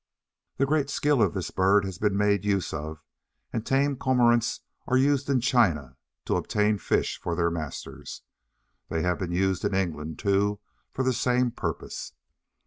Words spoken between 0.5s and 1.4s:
The great skill of